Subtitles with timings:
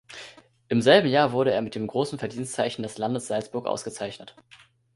[0.67, 4.35] Im selben Jahr wurde er mit dem Großen Verdienstzeichen des Landes Salzburg ausgezeichnet.